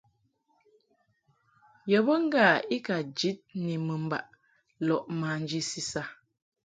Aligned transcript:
Yɔ 1.91 1.99
be 2.05 2.13
ŋgâ 2.25 2.45
i 2.75 2.77
ka 2.85 2.95
jid 3.17 3.37
ni 3.63 3.73
mɨmbaʼ 3.87 4.25
lɔʼ 4.87 5.01
manji 5.19 5.59
sisa. 5.69 6.03